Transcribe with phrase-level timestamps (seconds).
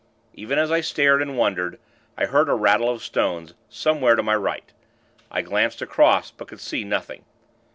[0.33, 1.79] Even as I stared and wondered,
[2.17, 4.73] I heard a rattle of stones, somewhere to my right.
[5.29, 7.23] I glanced across; but could see nothing.